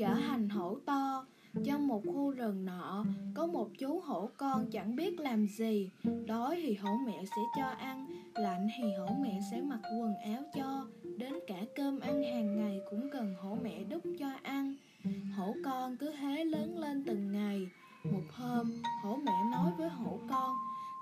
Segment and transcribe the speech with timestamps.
[0.00, 1.26] trở thành hổ to.
[1.64, 5.90] Trong một khu rừng nọ có một chú hổ con chẳng biết làm gì.
[6.26, 10.42] Đói thì hổ mẹ sẽ cho ăn lạnh thì hổ mẹ sẽ mặc quần áo
[10.54, 10.86] cho.
[11.18, 14.74] Đến cả cơm ăn hàng ngày cũng cần hổ mẹ đút cho ăn.
[15.36, 17.60] Hổ con cứ thế lớn lên từng ngày.
[18.12, 20.56] Một hôm hổ mẹ nói với hổ con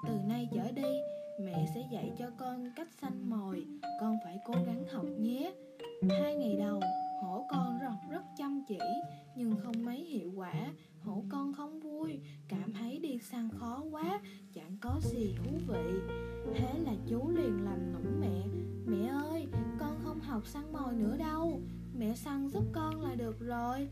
[0.07, 0.93] từ nay trở đi
[1.41, 3.67] mẹ sẽ dạy cho con cách săn mồi.
[4.01, 5.53] Con phải cố gắng học nhé.
[6.09, 6.81] Hai ngày đầu
[7.23, 8.79] hổ con rất rất chăm chỉ,
[9.37, 10.73] nhưng không mấy hiệu quả.
[11.01, 14.21] Hổ con không vui, cảm thấy đi săn khó quá,
[14.55, 16.15] chẳng có gì thú vị.
[16.55, 18.47] Thế là chú liền làm nũng mẹ.
[18.87, 19.47] Mẹ ơi,
[19.79, 21.61] con không học săn mồi nữa đâu.
[21.99, 23.89] Mẹ săn giúp con là được rồi.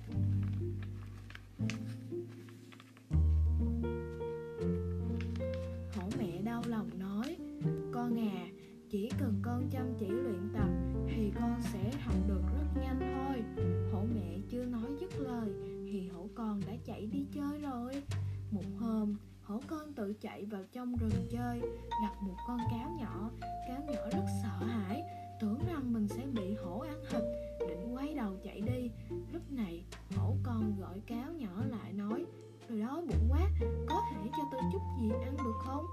[8.91, 10.69] Chỉ cần con chăm chỉ luyện tập
[11.09, 13.45] thì con sẽ học được rất nhanh thôi.
[13.93, 15.49] Hổ mẹ chưa nói dứt lời
[15.91, 18.03] thì hổ con đã chạy đi chơi rồi.
[18.51, 21.61] Một hôm, hổ con tự chạy vào trong rừng chơi,
[22.03, 23.31] gặp một con cáo nhỏ.
[23.69, 25.03] Cáo nhỏ rất sợ hãi,
[25.41, 27.23] tưởng rằng mình sẽ bị hổ ăn thịt,
[27.69, 28.91] định quay đầu chạy đi.
[29.33, 29.85] Lúc này,
[30.17, 32.27] hổ con gọi cáo nhỏ lại nói
[32.69, 33.41] rồi đói bụng quá,
[33.89, 35.87] có thể cho tôi chút gì ăn được không?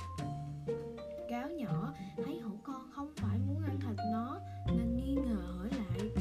[1.64, 1.94] Nhỏ
[2.26, 6.12] thấy hổ con không phải muốn ăn thịt nó, nên nghi ngờ hỏi lại.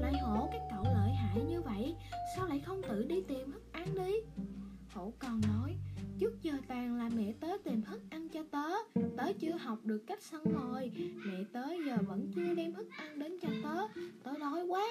[0.00, 1.96] Lại hổ các cậu lợi hại như vậy,
[2.36, 4.12] sao lại không tự đi tìm thức ăn đi?
[4.94, 5.76] Hổ con nói,
[6.18, 8.68] trước giờ toàn là mẹ tớ tìm thức ăn cho tớ
[9.16, 10.90] tớ chưa học được cách săn mồi.
[11.26, 14.84] Mẹ tớ giờ vẫn chưa đem thức ăn đến cho tớ tớ đói quá.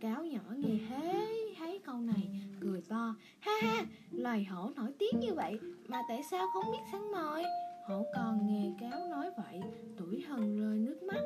[0.00, 1.26] Cáo nhỏ nghe thế
[1.58, 3.14] thấy câu này, cười to.
[3.40, 5.58] Ha ha, loài hổ nổi tiếng như vậy,
[5.88, 7.42] mà tại sao không biết săn mồi?
[7.86, 9.60] Hổ con nghe cáo nói vậy
[9.96, 11.20] tuổi hần rơi nước mắt.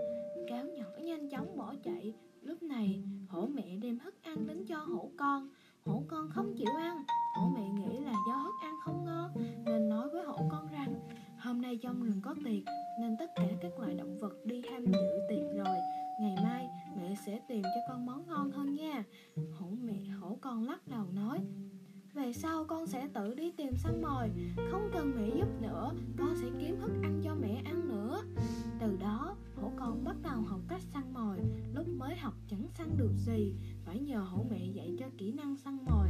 [0.48, 2.14] Cáo nhỏ nhanh chóng bỏ chạy.
[2.42, 5.48] Lúc này, hổ mẹ đem hất ăn đến cho hổ con.
[5.84, 7.05] Hổ con không chịu ăn.
[7.37, 9.31] Hổ mẹ nghĩ là do hất ăn không ngon,
[9.65, 10.94] nên nói với hổ con rằng,
[11.38, 12.62] hôm nay trong rừng có tiệc,
[13.00, 15.76] nên tất cả các loài động vật đi tham dự tiệc rồi.
[16.20, 19.04] Ngày mai, mẹ sẽ tìm cho con món ngon hơn nha.
[19.60, 21.38] Hổ mẹ, hổ con lắc đầu nói
[22.15, 24.31] về sau con sẽ tự đi tìm săn mồi,
[24.71, 28.22] Không cần mẹ giúp nữa, Con sẽ kiếm thức ăn cho mẹ ăn nữa.
[28.81, 31.38] Từ đó, hổ con bắt đầu học cách săn mồi,
[31.75, 33.54] Lúc mới học chẳng săn được gì,
[33.84, 36.09] Phải nhờ hổ mẹ dạy cho kỹ năng săn mồi.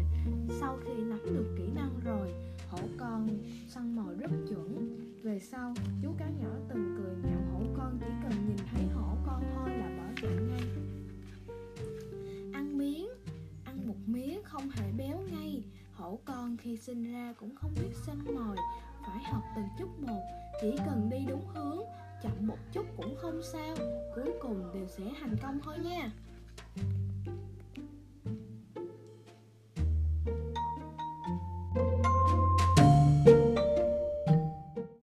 [0.61, 2.33] Sau khi nắm được kỹ năng rồi,
[2.71, 3.29] Hổ con
[3.69, 4.97] săn mồi rất chuẩn.
[5.23, 9.17] Về sau, chú cá nhỏ từng cười nhạo hổ con Chỉ cần nhìn thấy hổ
[9.27, 10.63] con thôi là bỏ chạy ngay.
[12.53, 13.09] Ăn miếng,
[13.65, 15.20] Ăn một miếng không hề béo
[16.11, 18.57] Cậu con khi sinh ra cũng không biết săn mồi,
[19.07, 20.23] Phải học từ chút một.
[20.61, 21.79] Chỉ cần đi đúng hướng,
[22.23, 23.77] Chậm một chút cũng không sao.
[24.15, 26.11] Cuối cùng đều sẽ thành công thôi nha.